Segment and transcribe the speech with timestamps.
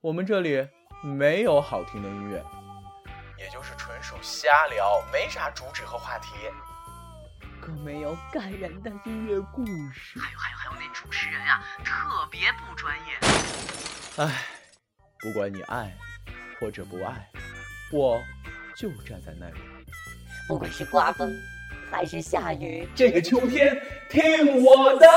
[0.00, 0.64] 我们这里
[1.02, 2.40] 没有好听的音乐，
[3.36, 6.28] 也就是纯属瞎聊，没啥主旨和话题，
[7.60, 10.20] 更没有感人的音乐故事。
[10.20, 13.18] 还有还有还有，那主持人啊，特别不专业。
[14.18, 14.44] 唉，
[15.18, 15.92] 不管你爱
[16.60, 17.28] 或者不爱，
[17.90, 18.22] 我
[18.76, 19.58] 就站在那里。
[20.46, 21.28] 不管是刮风
[21.90, 23.76] 还是下雨，这个秋天
[24.08, 25.08] 听我的。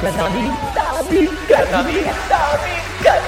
[0.00, 2.72] 干大兵，大兵，干大兵，大兵，
[3.02, 3.22] 干！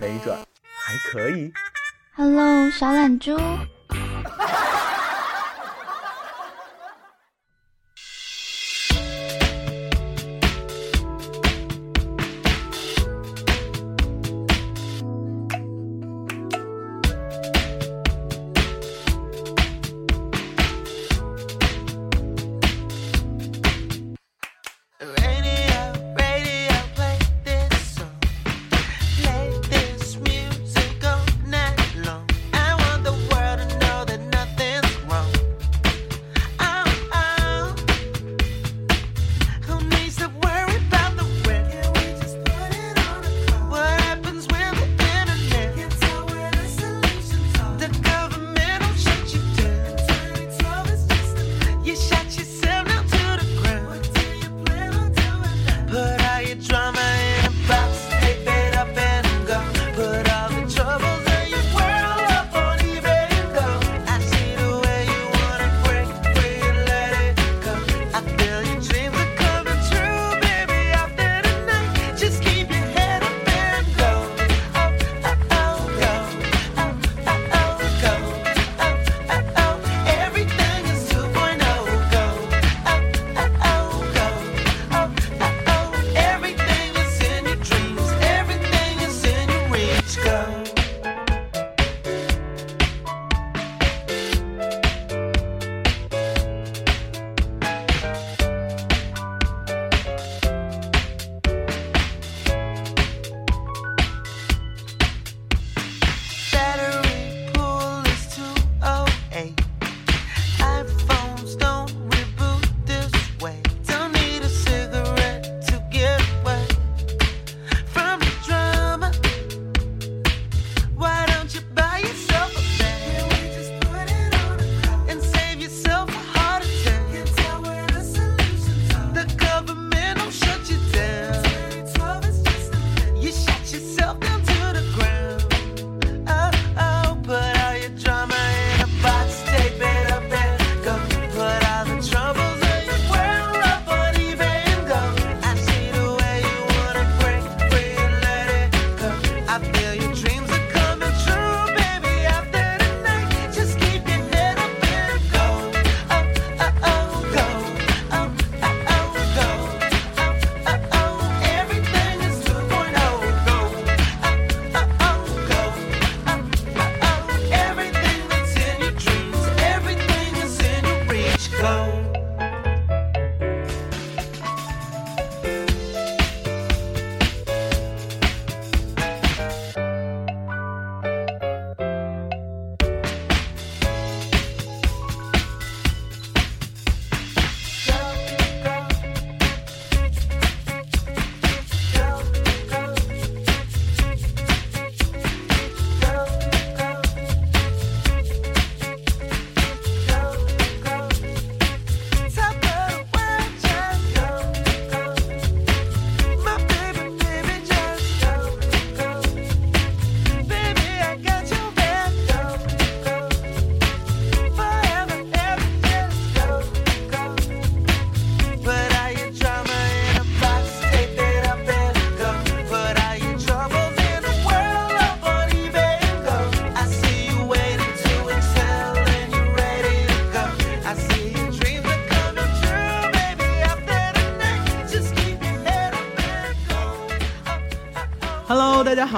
[0.00, 1.52] 没准还可以。
[2.14, 3.36] Hello，小懒猪。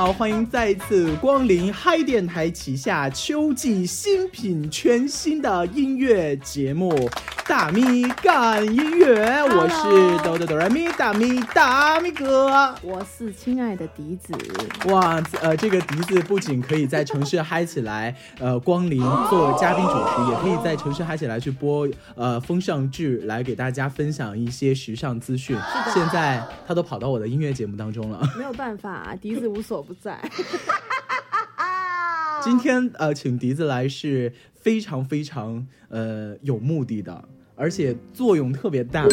[0.00, 6.90] 好，欢迎再次光临嗨电台旗下秋季新品全新的音乐节目
[7.50, 12.72] 《大咪干音乐，我是哆哆哆来咪大咪大咪哥。
[12.80, 14.32] 我是亲爱的笛子，
[14.88, 25.56] 哇，呃，这个笛子不仅可以在城市嗨起来，呃，光临做嘉宾主持，也可以在城市嗨起来去播呃风尚志，来给大家分享一些时尚资讯。
[25.58, 28.22] 的现在他都跑到我的音乐节目当中了。
[28.38, 30.20] 没有办法，笛子无所不在。
[32.44, 37.28] 今天呃，请笛子来是非常非常呃有目的的，
[37.60, 39.06] 而且作用特别大。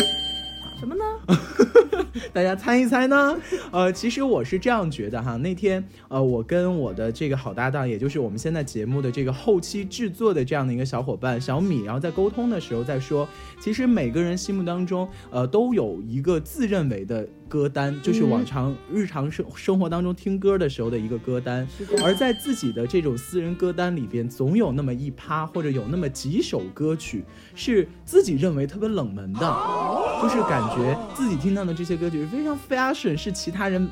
[0.79, 1.03] 什么呢？
[2.31, 3.35] 大家猜一猜呢？
[3.71, 13.27] 呃，其实我是这样觉得哈，那天呃，我跟我的这个好搭档，也就是我们现在节目的这个后期制作的这样的一个小伙伴小米，然后在沟通的时候在说，
[13.59, 21.67] 其实每个人心目当中呃都有一个自认为的歌单，就是往常日常生生活当中听歌的时候的一个歌单，
[22.03, 27.23] 而在自己的这种私人歌单里边，总有那么一趴或者有那么几首歌曲
[27.55, 29.39] 是自己认为特别冷门的，
[30.21, 33.87] 就是感觉自己听到的这些歌曲是非常 fashion，是其他人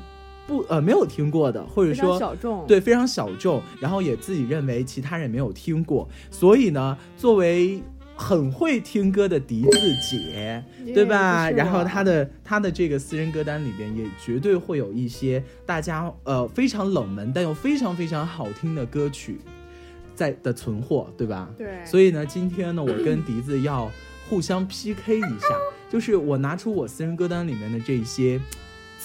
[0.46, 2.66] 不呃没有听过的，或者说小众。
[2.66, 7.82] 对非常小众，然后也自己认为其他人没有听过，所以呢，作为
[8.16, 10.64] 很会听歌的笛子姐，
[10.94, 11.50] 对吧？
[11.50, 19.38] 然后我她的她的这个私人歌单里边也绝对会有一些大家呃非常冷门但又非常非常好听的歌曲
[20.14, 21.48] 在的存货，对吧？
[21.58, 23.90] 对，所以呢，今天呢，我跟笛子要
[24.30, 25.48] 互相 PK 一下，
[25.90, 28.40] 就是我拿出我私人歌单里面的这些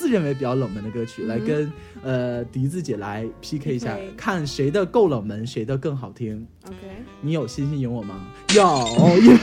[0.02, 1.72] 自认为比较冷门的歌曲，嗯来跟
[2.02, 6.48] 呃笛子姐来 PK 一下看谁的够冷门，谁的更好听。
[6.66, 6.76] OK，
[7.22, 8.20] 你有信心赢我吗？
[8.56, 9.38] 有，因为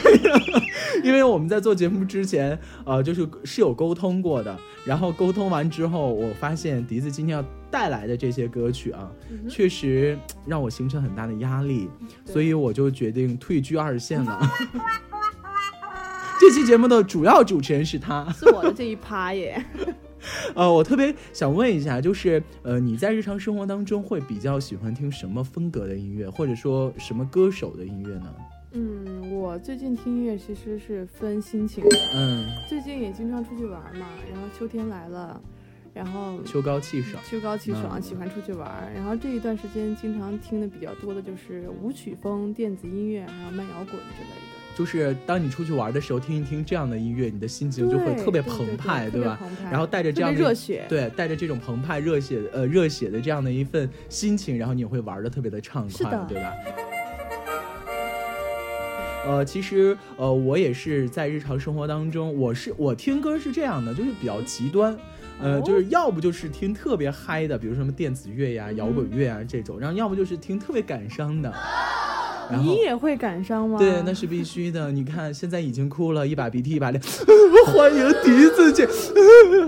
[1.05, 4.58] 因为我们在做节目之前，呃，就是是有沟通过的。
[4.84, 11.88] 然后沟通完之后，我发现笛子今天要带来的这些歌曲啊，嗯确实让我形成很大的压力，
[12.25, 14.40] 所以我就决定退居二线了。
[16.40, 18.28] 这期节目的主要主持人是他。
[18.32, 19.64] 是我的这一趴耶。
[20.54, 28.34] 呃，我特别想问一下，就是呃，你在日常生活当中会比较喜欢听什么风格的音乐，或者说什么歌手的音乐呢？
[28.72, 31.96] 嗯，我最近听音乐其实是分心情的。
[32.14, 35.40] 嗯，最近也经常出去玩嘛，然后秋天来了，
[35.94, 37.23] 然后秋高气爽。
[37.29, 38.93] 秋高气爽，嗯喜欢出去玩儿。
[38.94, 44.58] 然后这一段时间经常听的比较多的就是舞曲风、电子音乐，还有慢摇滚之类的。
[44.76, 49.37] 就是当你出去玩的时候，听一听这样的音乐，你的心情就会特别澎湃，对吧？？
[49.64, 56.52] 然后带着这样的热血，对，带着这种澎湃、热血、呃热血的这样的一份心情，然后你也会玩的特别的畅快，对吧？
[59.28, 64.96] 呃，其实呃，我也是在日常生活当中，我是我听歌是这样的，就是比较极端，
[65.38, 71.52] 呃，哦就是要不就是听特别嗨的，比如说什么电子乐呀、摇滚乐啊这种，然后要不就是听特别感伤的，
[72.50, 73.79] 然后你也会感伤吗？
[73.79, 74.91] 对，那是必须的。
[74.91, 77.00] 你看，现在已经哭了，一把鼻涕一把泪。
[77.67, 78.89] 欢迎笛子姐。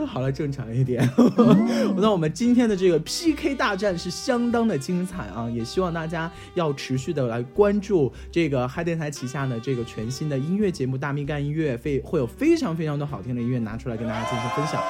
[0.06, 1.09] 好了，正常一点。
[1.97, 5.49] 那我们今天的这个 PK 大战是相当的精彩啊！
[5.55, 14.82] 也希望大家要持续的来关注这个嗨电台旗下的这个全新的音乐节目《大咪干音乐》，非会有非常非常多好听的音乐拿出来跟大家进行分享。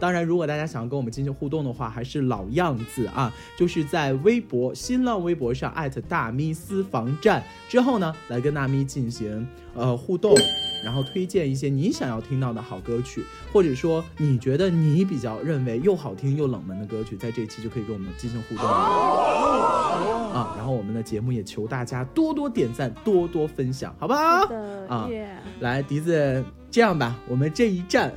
[0.00, 10.34] 当然，如果大家想要跟我们进行互动的话，还是老样子啊，就是在微博、新浪微博上艾特大咪私房站之后呢，来跟大咪进行呃互动，
[10.82, 18.70] 然后推荐一些你想要听到的好歌曲，或者说你觉得你比较认为又好听又冷门的歌曲，在这一期就可以跟我们进行互动了。
[20.32, 24.48] 啊，然后我们的节目也求大家多多点赞，多多分享，好不好？
[24.88, 28.12] 啊耶来，笛子，这样吧，我们这一站，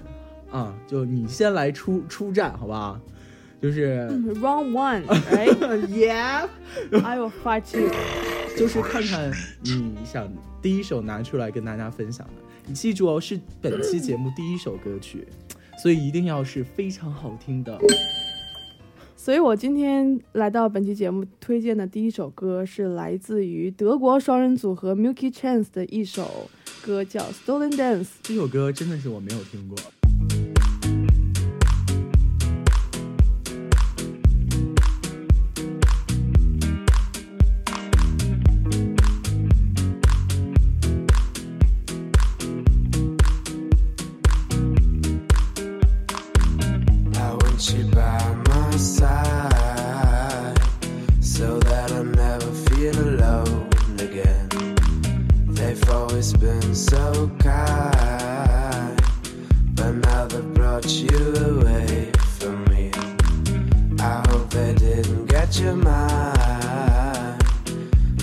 [0.54, 3.00] 啊，就你先来出出战，好不好？
[3.60, 5.88] 就是、嗯 Round one, right?
[5.88, 7.90] yeah，I will fight you.
[8.56, 9.32] 就是看看
[9.64, 10.32] 你想
[10.62, 12.34] 第一首拿出来跟大家分享的。
[12.68, 15.28] 你记住哦，是本期节目第一首歌曲，
[15.82, 17.80] 所以一定要是非常好听的。
[19.16, 26.50] 所以我今天来到本期节目推荐的第一首歌是来自于德国双人组合 Milky Chance 的一首
[26.86, 28.04] 歌，叫《Stolen Dance》。
[28.22, 29.78] 这首歌真的是我没有听过。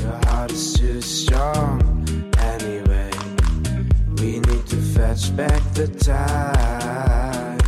[0.00, 1.82] your heart is too strong
[2.38, 3.10] anyway.
[4.18, 7.58] We need to fetch back the time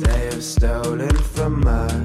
[0.00, 1.99] they have stolen from us.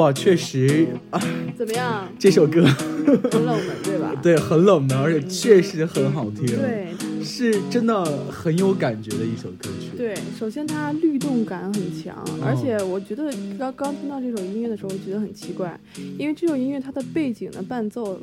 [0.00, 1.20] 哇，确实啊，
[1.54, 2.08] 怎么样？
[2.18, 4.14] 这首歌很冷门，对吧？
[4.22, 6.88] 对很冷门，而且确实很好听，，对
[7.22, 9.94] 是真的很有感觉的一首歌曲。
[9.98, 15.78] 对，首先它律动感很强，而且我觉得刚刚听到这首音乐的时候，我觉得很奇怪，
[16.18, 18.18] 因为这首音乐它的背景的伴奏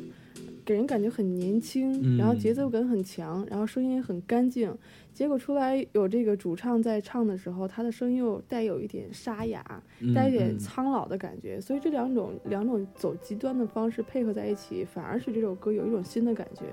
[0.68, 4.70] 给人感觉很年轻，嗯然后节奏感很强，然后声音也很干净。
[5.14, 16.64] 结果出来有这个主唱在唱的时候，他的声音又带有一点沙哑，嗯带一点嗯苍老的感觉，所以这两种两种走极端的方式配合在一起，反而使这首歌有一种新的感觉，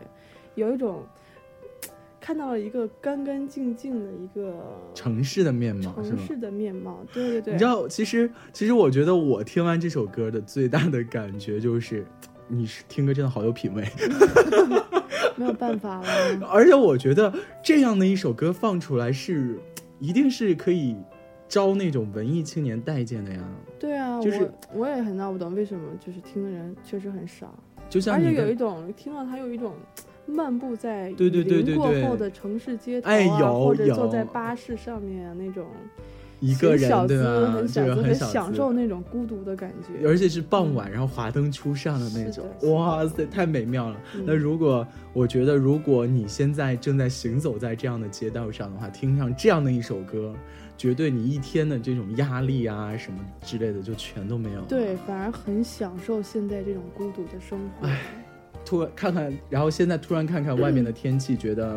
[0.55, 1.01] 有一种
[2.19, 5.93] 看到了一个干干净净的一个城市的面貌？
[6.03, 6.99] 城市的面貌。
[7.13, 12.05] 对对对，你知道，其实其实我觉得我听完这首歌的最大的感觉就是，
[12.47, 13.83] 你是听歌真的好有品味，
[15.35, 16.07] 没有办法了。
[16.49, 17.33] 而且我觉得
[17.63, 19.59] 这样的一首歌放出来是，
[19.99, 20.95] 一定是可以
[21.47, 23.39] 招那种文艺青年待见的呀。
[23.79, 27.53] 对啊，就是我我也很闹不懂为什么就是听的人确实很少，
[27.89, 29.73] 就像而且你有一种听到它有一种
[30.25, 35.67] 漫步在对对对雨林过后的城市街头啊，哎有或者坐在巴士上面啊那种
[36.45, 37.51] 一个人对吧？
[37.51, 40.07] 很小资、就是很享受那种孤独的感觉。
[40.07, 43.99] 而且是傍晚，然后华灯初上的那种哇塞，太美妙了。
[44.15, 50.33] 嗯那如果我觉得，如果你现在正在行走在这样的街道上的话，听上这样的一首歌，
[50.77, 54.65] 绝对你一天的这种压力啊什么之类的就全都没有了。
[54.67, 57.87] 对，反而很享受现在这种孤独的生活。
[58.65, 61.75] 突然看看，然后现在突然看看外面的天气，觉得。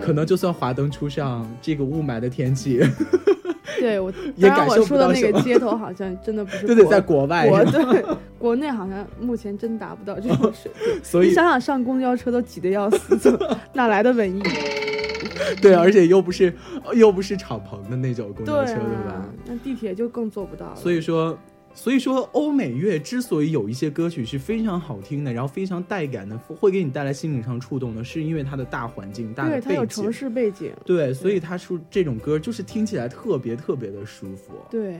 [0.00, 2.80] 可能就算华灯初上，这个雾霾的天气，
[3.78, 8.04] 对我，也感受不到我说的那个街头好像真的不是就得国在国外，国对
[8.38, 11.02] 国内好像目前真达不到这种水平。
[11.02, 14.42] 所以你想想，上公交车都挤得要死，怎么哪来的文艺？
[15.60, 16.52] 对，而且又不是
[16.92, 20.76] 又不是敞篷的那种公交对车，对吧啊？，那地铁就更做不到了。
[20.76, 21.36] 所以说，
[21.74, 30.04] 所以说欧美乐之所以有一些歌曲是非常好听的，然后非常带感的，会给你带来心灵上触动的，是因为它的大环境、大的对它有背景。
[30.04, 34.98] 城市背景，对，所以它出这种歌就是听起来特别特别的舒服，对，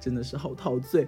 [0.00, 1.06] 真的是好陶醉。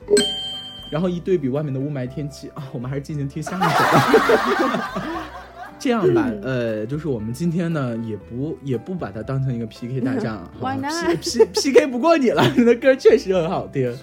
[0.91, 5.31] 然后一对比外面的雾霾天气啊，我们还是进行听下一首吧。
[5.79, 13.95] 这样吧，呃，就是我们今天呢，也不也不把它当成一个 PK 大战啊 Why 好吧 not？P P K 不过你了，你的歌确实很好听。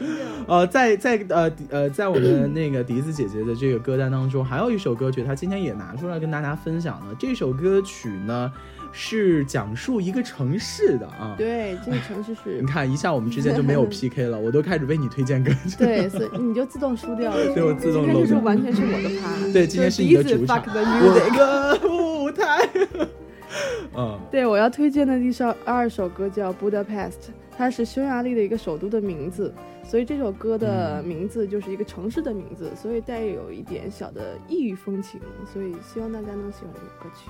[0.47, 7.15] 呃，在在呃呃，在我们那个笛子姐姐的这个歌单当中，还有一首歌曲，她今天也拿出来跟大家分享了。
[7.17, 8.51] 这首歌曲呢，
[8.91, 11.35] 是讲述一个城市的啊。
[11.37, 15.77] 对，这个城市是 你，看一下，我们之间就没有 PK 了，我都开始为你推荐歌曲。
[15.79, 17.53] 对，所以你就自动输掉了。
[17.53, 19.53] 对我自动今天就是完全是我的趴。
[19.53, 20.71] 对，今天是你的第一次主场 music。
[21.03, 22.69] 我的舞台。
[23.95, 26.85] 嗯，对，我要推荐的第首二首歌叫《Budapest》，
[27.57, 35.19] 它是匈牙利的一个首都的名字，所以这首歌的嗯名字就是一个城市的名字，所以带有一点小的异域风情，
[35.51, 37.29] 所以希望大家能喜欢这首歌曲。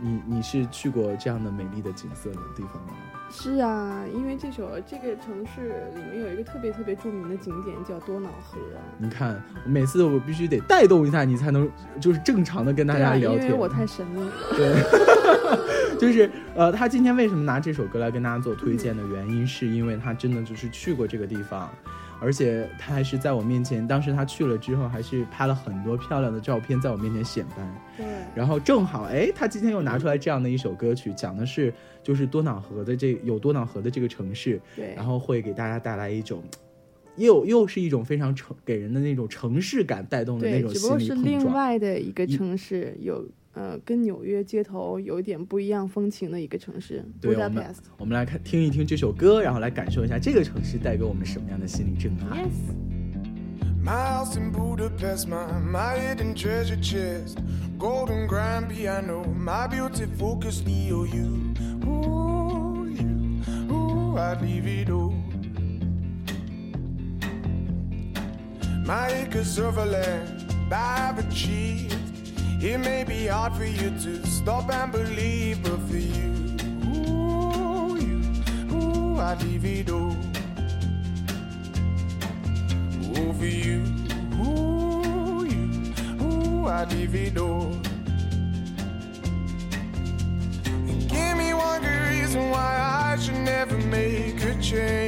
[0.00, 2.94] 你你是去过这样的美丽的景色的地方吗？
[3.30, 8.58] 是啊，因为这首这个城市里面有一个特别特别著名的景点叫多瑙河。
[8.96, 11.68] 你看，每次我必须得带动一下你，才能
[12.00, 13.46] 就是正常的跟大家聊天。
[13.46, 14.32] 因为我太神秘了。
[14.56, 21.68] 对， 就是呃，他今天为什么拿这首歌来跟大家做推荐的原因，是因为他真的就是去过这个地方，
[22.20, 27.56] 而且他还是在我面前，当时他去了之后，还是拍了很多漂亮的照片在我面前显摆。
[27.96, 31.72] 对，然后正好，哎，他今天又拿出来这样的一首歌曲，讲的是
[32.02, 36.42] 就是多瑙河的这有多瑙河的这个城市，对，然后会给大家带来一种。
[37.16, 41.52] 又又是一种非常城给人的那种城市感带动的那对，种只不过是另。
[41.52, 43.24] 外的一个城市，有
[43.54, 47.74] 呃跟纽约街头有一点不一样风情的一个城市对我们。
[47.98, 52.38] 我们来看听一听这首歌，然后来感受一下这个城市带给我们什么样的心理震撼。
[52.38, 52.52] Yes。
[53.84, 57.38] My house in Budapest, my, my hidden treasure chest.
[57.78, 61.54] Golden grand piano, my beauty focus EOU.
[61.86, 65.12] Ooh, you, ooh, I'd leave it all.
[68.86, 71.94] My acres of land I've achieved.
[72.60, 78.22] It may be hard for you to stop and believe, but for you, ooh, you,
[78.72, 80.16] ooh, I'd leave it all
[83.16, 83.82] over you.
[84.40, 87.82] Ooh, you, ooh, I divido.
[91.08, 95.03] Give me one good reason why I should never make a change.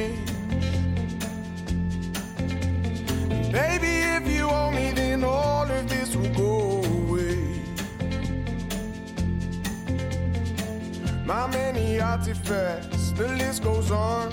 [11.51, 14.31] Many artifacts, the list goes on.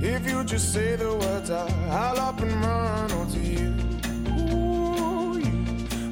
[0.00, 3.74] If you just say the words, I, I'll up and run onto you.
[4.38, 5.64] Ooh, you,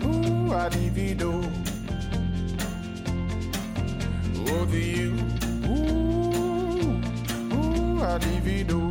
[0.05, 1.45] ooh, I divido.
[4.51, 5.15] Over you.
[5.67, 7.01] Ooh,
[7.55, 8.91] ooh, I divido.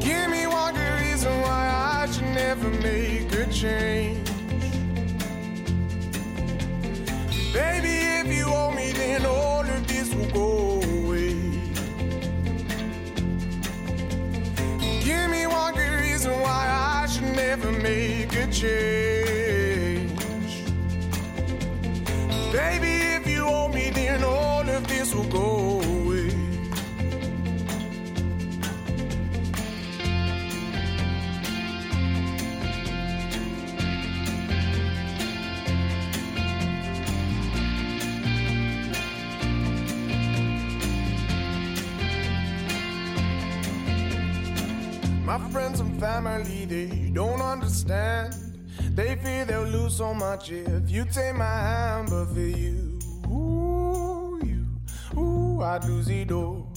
[0.00, 4.25] Give me one good reason why I should never make a change.
[18.60, 20.10] Change.
[22.52, 26.32] Baby, if you owe me, then all of this will go away.
[45.26, 48.05] My friends and family, they don't understand.
[49.26, 55.20] Fear they'll lose so much if you take my hand, but for you, ooh, you,
[55.20, 56.68] ooh, I'd lose it all.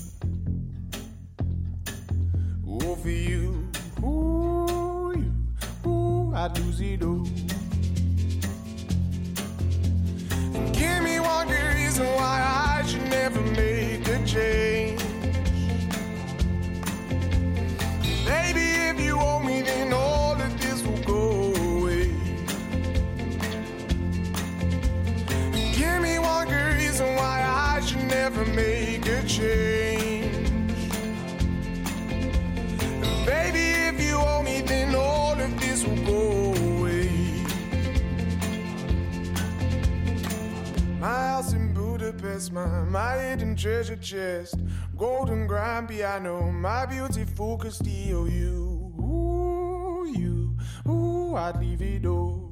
[41.09, 44.59] My house in Budapest, my, my hidden treasure chest,
[44.95, 48.27] golden grand piano, my beautiful Castillo.
[48.27, 50.55] You, ooh, you,
[50.87, 52.51] ooh, I'd leave it all.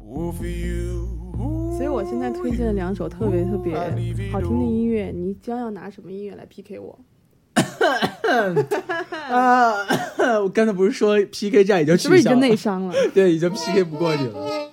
[0.00, 1.06] Ooh, for you.
[1.76, 3.78] 所以我现在推荐了两首特别特别
[4.32, 6.98] 好听的音乐，你将要拿什么音乐来 PK 我？
[9.30, 9.76] 啊，
[10.42, 12.48] 我刚才不是说 PK 战已经是不是已经取消了？
[12.48, 12.94] 内伤了？
[13.14, 14.72] 对，已经 PK 不过你了。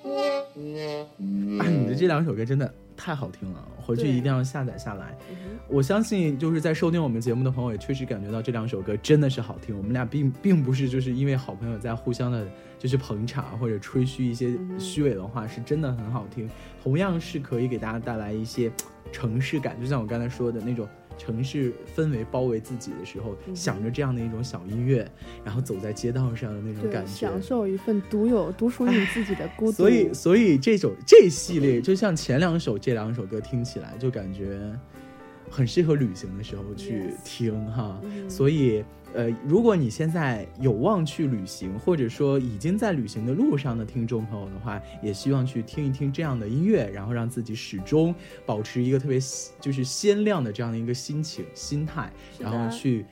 [2.02, 5.16] 这两首歌真的太好听了，回去一定要下载下来。
[5.30, 5.38] 嗯
[5.68, 9.78] 我相信就是在收听我们节目的朋友也确实感觉到这两首歌真的是好听。
[9.78, 12.44] 我们俩并并不是就是因为好朋友在互相的，
[12.80, 16.50] 就是捧场或者吹嘘一些嗯虚伪的话，是真的很好听。
[16.82, 18.72] 同样是可以给大家带来一些
[19.12, 20.90] 城市感，就像我刚才说的那种。
[21.22, 25.08] 城市氛围包围自己的时候，嗯想着这样的一种小音乐，
[25.46, 29.74] 然后走在街道上的那种感，觉，享受一份独有、 独属于你自己的孤独。
[29.74, 34.60] 所以，所以这首这系列，就像前两首这两首歌听起来，就感觉
[35.48, 38.02] 很适合旅行的时候去听哈。
[38.04, 48.14] 嗯所以，呃，如果你现在有望去旅行，或者说已经在旅行的路上的听众朋友的话，也希望去听一听这样的音乐，然后让自己始终
[48.46, 49.20] 保持一个特别
[49.60, 53.06] 就是鲜亮的这样的一个心情心态，然后去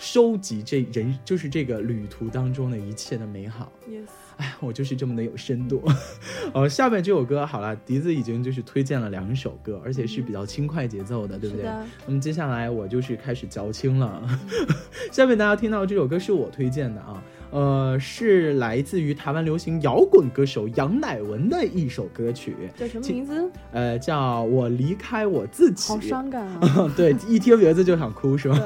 [0.00, 3.70] 收集这人就是这个旅途当中的一切的美好。
[3.86, 4.06] yes，
[4.38, 5.84] 哎，我就是这么的有深度。
[6.54, 11.66] 呃，下面这首歌好了，笛子已经就是推荐了两首歌，而且是比较轻快节奏的，对不对？
[12.06, 14.26] 那么接下来我就是开始矫情了。
[15.12, 23.50] 下面大家听到这首歌是我推荐的啊，呃，是来自于台湾流行摇滚歌手杨乃文的一首歌曲，叫什么名字？
[23.70, 25.92] 呃，叫我离开我自己。
[25.92, 26.90] 好伤感啊！
[26.96, 28.56] 对，一听名字就想哭，是吧？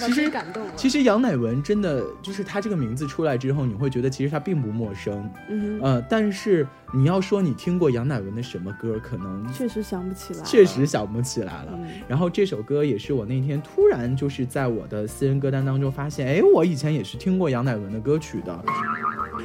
[0.00, 0.72] 其实感动了。
[0.76, 10.44] 其实杨乃文真的就是他这个名字出来之后，你会觉得其实他并不陌生，嗯，呃，但是你要说你听过杨乃文的什么歌，可能确实想不起来。
[10.44, 11.72] 确实想不起来了。
[11.74, 18.64] 嗯然后这首歌也是我那天突然就是在我的私人歌单当中发现，哎，我以前也是听过杨乃文的歌曲的，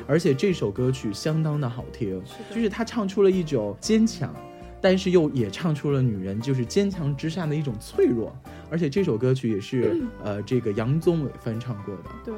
[0.07, 4.33] 而且这首歌曲相当的好听，是就是他唱出了一种坚强。
[4.81, 8.35] 但是又也唱出了女人就是坚强之下的一种脆弱，
[8.69, 12.03] 而且这首歌曲也是呃这个杨宗纬翻唱过的。
[12.23, 12.33] 对，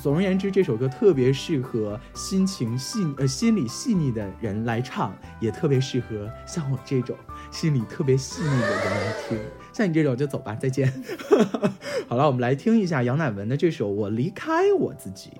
[0.00, 7.16] 总而言之，这首歌特别适合心情细呃心理细腻的人来唱，也特别适合像我这种
[7.50, 9.38] 心理特别细腻的人来听。
[9.72, 10.92] 像你这种就走吧，再见。
[12.06, 15.30] 好了，我们来听一下杨乃文的这首《我离开我自己》。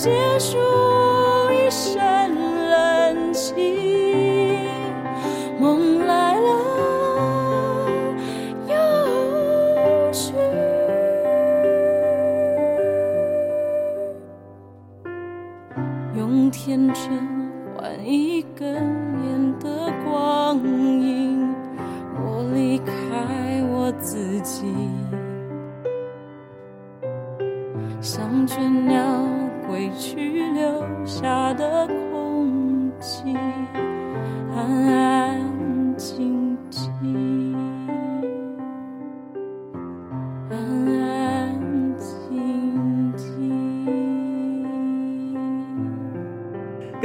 [0.00, 0.97] 结束。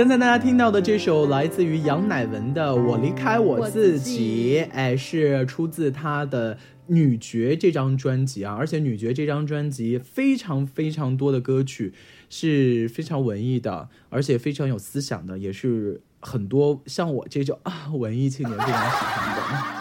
[0.04, 6.56] 刚才大家听到的这首来自于杨乃文的《我离开我我自己》，哎，是出自他的
[6.88, 8.54] 《女爵》这张专辑啊。
[8.54, 11.94] 而且《女爵》这张专辑非常非常多的歌曲
[12.30, 19.73] 是非常文艺的，而且非常有思想的，也是很多像我这种啊文艺青年非常喜欢的。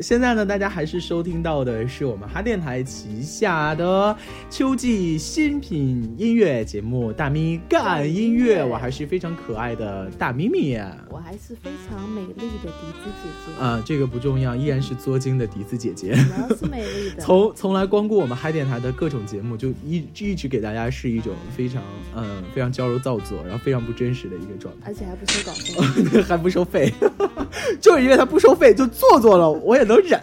[0.00, 4.16] 现在呢，大家还是收听到的是我们哈电台旗下的
[4.48, 10.78] 秋季新品音乐节目《大咪干音乐》，我还是非常可爱的大咪咪。
[11.10, 16.14] 我还是非常美丽的笛子姐姐，啊、这个不重要，依然是作精的笛子姐姐。
[16.14, 17.22] 是美丽的。
[17.22, 21.82] 从从来光顾我们嗨电台的各种节目，就一一直给大家是一种非常
[22.16, 24.86] 嗯非常矫揉造作，然后非常不真实的一个状态。
[24.86, 26.92] 而且还不收稿费， 还不收费，
[27.80, 30.20] 就是因为他不收费就做作了，我也能忍。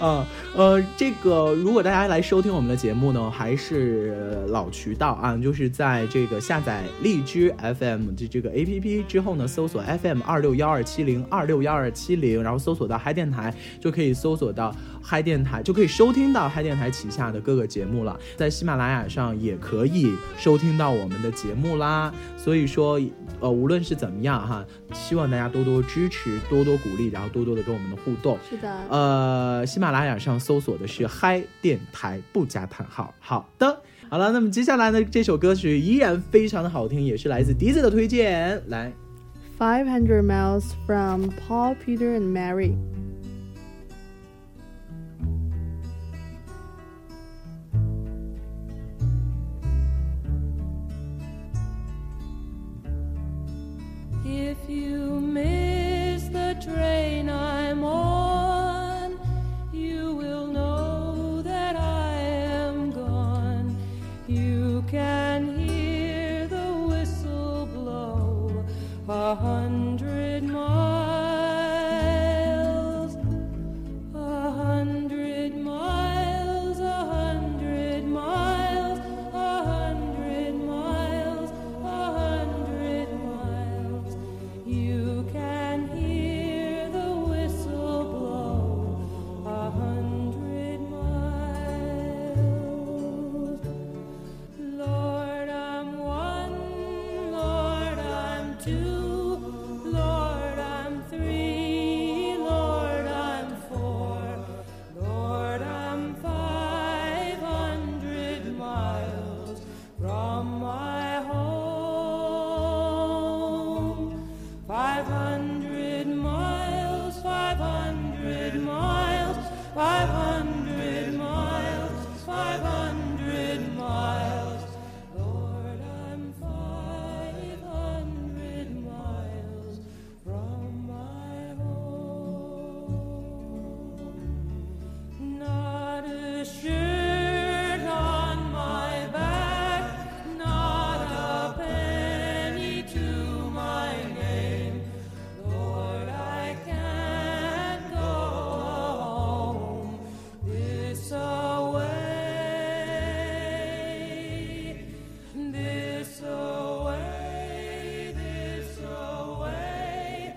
[0.00, 18.18] 啊， 呃，这个如果大家来收听我们的节目呢，还是呃老渠道啊，就是在这个下载荔枝 FM 的这个 APP 之后呢，搜索 FM 二六幺二七零二六幺二七零，然后搜索到嗨电台，就可以搜索到嗨电台，就可以收听到嗨电台旗下的各个节目了。
[18.36, 22.12] 在喜马拉雅上也可以收听到我们的节目啦。
[22.36, 23.00] 所以说，
[23.40, 24.62] 呃，无论是怎么样哈，
[24.92, 28.36] 希望大家多多支持，多多鼓励，然后多多的跟我们的互动。
[28.50, 33.14] 是的，呃，喜马拉雅上搜索的是嗨电台，不加叹号。
[33.20, 38.60] 好的，好了，那么接下来呢，这首歌曲依然非常的好听，也是来自笛子的推荐。
[38.68, 38.92] 来
[39.58, 42.74] ，Five Hundred Miles from Paul, Peter and Mary。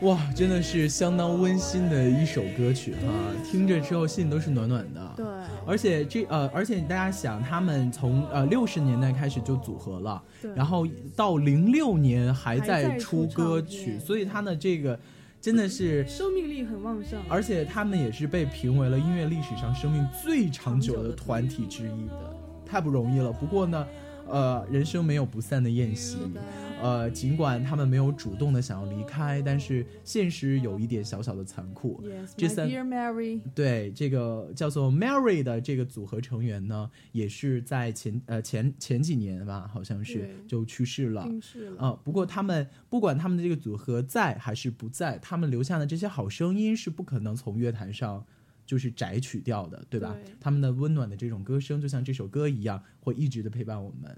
[0.05, 2.99] 哇，真的是相当温馨的一首歌曲哈，
[3.43, 5.13] 听着之后心里都是暖暖的。
[5.17, 5.25] 对，
[5.65, 14.99] 而且这呃，而且大家想，他们从呃六十年代开始就组合了，对然后到零六年还还在在出歌曲，所以他的这个
[15.41, 17.19] 真的是，生命力很旺盛。
[17.27, 23.31] 而且他们也是被评为了音乐历史上生命最长久的长久的团体之一的，太不容易了。
[23.31, 23.87] 不过呢，
[24.29, 26.17] 呃，人生没有不散的宴席。
[26.81, 32.01] 呃，尽管他们没有主动的想要离开，但是现实有一点小小的残酷。
[32.03, 41.23] Yes, 这三 dear Mary，对这个叫做 Mary 的这个组合成员呢，也是在前呃前前几年吧，好像是就去世了。
[41.23, 41.77] 病逝了。
[41.79, 48.23] 呃、不过他们不管他们的这个组合在还是不在，他们留下的这些好声音是不可能从乐坛上
[48.65, 50.15] 就是摘取掉的，对吧？
[50.23, 54.15] 对他们的温暖的这种歌声，就像这首歌一样，会一直的陪伴我们。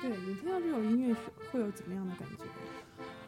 [0.00, 2.44] 对你听到这种音乐是会有怎么样的感觉？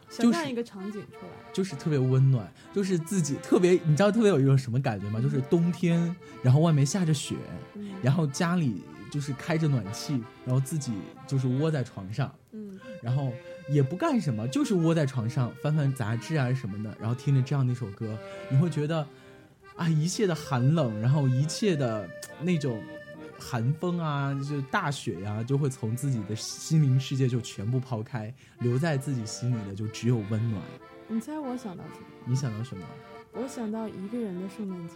[0.09, 5.19] 就是想象一个场景出来，就是特别温暖，就是自己特别，你知道特别有一种什么感觉吗？
[5.19, 7.35] 就是冬天，然后外面下着雪，
[7.75, 10.93] 嗯然后家里就是开着暖气，然后自己
[11.25, 13.33] 就是窝在床上，嗯，然后
[13.69, 18.15] 也不干什么，就是窝在床上翻翻杂志啊什么的，然后听着这样的一首歌，
[18.49, 19.07] 你会觉得
[19.75, 22.07] 啊，一切的寒冷，然后一切的
[22.41, 22.79] 那种
[23.43, 30.61] 寒风啊，就是大雪呀、就会从自己的心灵世界就全部抛开，留在自己心里的就只有温暖。
[31.09, 32.05] 你猜我想到什么？
[32.25, 32.85] 你想到什么？
[33.33, 34.95] 我想到一个人的圣诞节，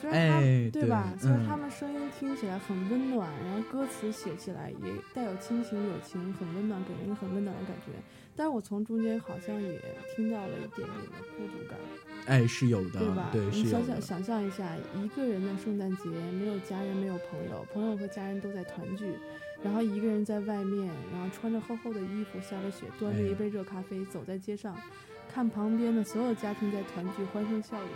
[0.00, 1.12] 虽然他、哎对吧？
[1.18, 7.92] 虽然嗯他们声音听起来很温暖，然后歌词写起来也带有亲情友情，很温暖，给人一个很温暖的感觉。
[8.36, 9.80] 但是我从中间好像也
[10.14, 11.78] 听到了一点点的孤独感，
[12.26, 13.28] 哎，是有的，对吧？
[13.32, 14.00] 对，是有你想想。
[14.00, 19.14] 想象一下，一个人的圣诞节，没有家人，没有朋友，朋友和家人都在团聚，
[19.62, 24.76] 然后一个人在外面，然后穿着厚厚的衣服，下着雪，端着哎一杯热咖啡，走在街上，
[25.32, 27.88] 看旁边的所有家庭在团聚，欢声笑语，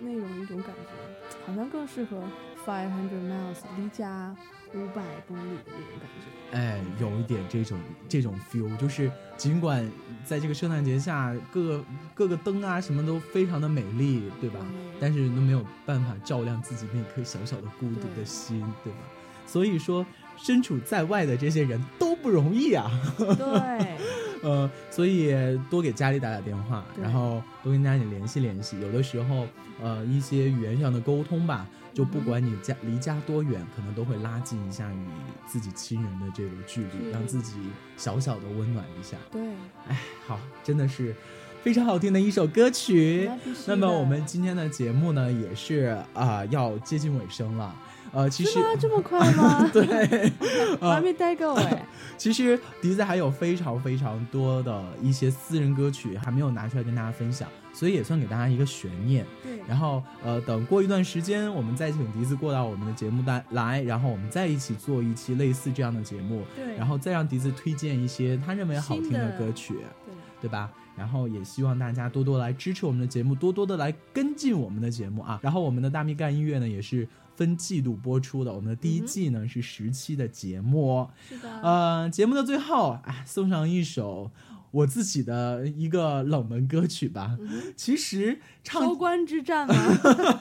[0.00, 2.22] 那种一种感觉，好像更适合
[2.64, 4.34] Five Hundred Miles 离家
[4.76, 6.26] 五百公里的那种感觉。
[6.52, 9.90] 哎，有一点这种这种 feel，就是尽管
[10.24, 11.84] 在这个圣诞节下，各个
[12.14, 14.60] 各个灯啊什么都非常的美丽，对吧？
[14.62, 18.98] 嗯但是都没有办法照亮自己那颗小小的孤独的心，对吧？
[19.44, 20.04] 所以说，
[20.38, 22.90] 身处在外的这些人都不容易啊。
[23.18, 23.96] 对，
[24.42, 25.34] 呃，所以
[25.68, 28.80] 多给家里打打电话，然后多跟家里联系联系。
[28.80, 29.46] 有的时候，
[29.82, 35.06] 呃，一些语言上的沟通吧，就不管你家离家多远，可能都会拉近一下你
[35.46, 37.54] 自己亲人的这个距离，让自己
[37.96, 39.16] 小小的温暖一下。
[39.32, 39.40] 对，
[39.88, 41.16] 哎，好，真的是
[41.62, 43.30] 非常好听的一首歌曲
[43.66, 43.74] 那。
[43.74, 47.74] 那么我们今天的节目呢，也是啊、要接近尾声了。
[48.16, 48.58] 呃，其实？
[48.80, 49.68] 这么快吗？
[49.72, 50.32] 对，
[50.80, 51.86] 我还没待够哎。
[52.16, 59.26] 其实笛子还有非常非常多的一些私人歌曲还没有拿出来跟大家分享，所以也算给大家一个悬念。
[59.42, 69.74] 对，然后呃，等过一段时间，我们再请笛子过到我们的节目单来，然后我们再一起做一期类似这样的节目，对然后再让笛子推荐一些他认为好听的歌曲。
[70.06, 70.70] 对，对吧？
[70.96, 75.38] 然后也希望大家多多来支持我们的节目，多多的来跟进我们的节目啊。
[75.42, 77.06] 然后我们的大咪干音乐呢，也是
[77.36, 78.52] 分季度播出的。
[78.52, 81.60] 我们的第一季呢、是十期的节目哦，是的。
[81.62, 84.30] 呃，节目的最后，啊，送上一首
[84.70, 87.38] 我自己的一个冷门歌曲吧。
[87.76, 89.74] 其实唱收官之战吗？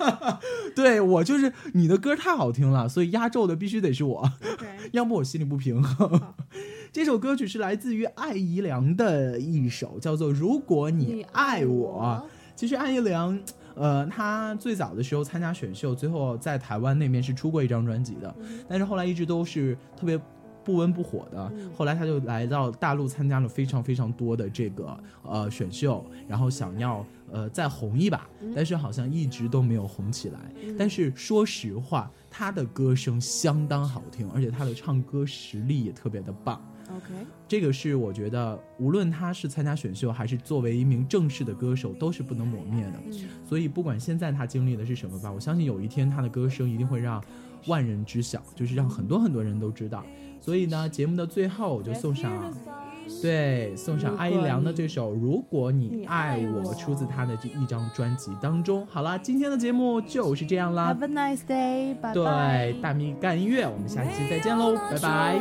[0.75, 4.31] 对我就是你的歌太好听了，所以压轴的必须得是我。
[4.91, 6.33] 要不我心里不平衡。
[6.91, 12.25] 这首歌曲是来自于艾怡良的一首，叫做《如果你爱我》。
[12.55, 13.37] 其实艾怡良，
[13.76, 18.34] 呃，他最早的时候参加选秀，最后在台湾那边是出过一张专辑的，
[18.67, 20.19] 但是后来一直都是特别
[20.63, 21.51] 不温不火的。
[21.76, 30.39] 后来他就来到大陆参加了非常非常多的这个呃选秀，然后想要呃再红一把，但是好像一直都没有红起来。
[30.78, 36.61] 但是说实话，他的歌声相当好听，而且他的唱歌实力也特别的棒。
[36.89, 43.01] OK，这个是我觉得，无论他是参加选秀，还是作为一名正式的歌手，都是不能磨灭的。
[43.47, 47.23] 所以，不管现在他经历的是什么吧，我相信有一天他的歌声一定会让
[47.67, 50.05] 万人知晓，就是让很多很多人都知道。
[50.41, 52.53] 所以呢，节目的最后我就送上，
[53.22, 58.86] 对，送上阿依良的这首《如果你爱我》，出自他的这一张专辑当中。
[58.88, 61.06] 好啦，今天的节目就是这样啦 Have。
[61.06, 62.14] a nice day，拜拜。
[62.14, 65.39] 对，大米干音乐，我们下期再见喽，拜拜。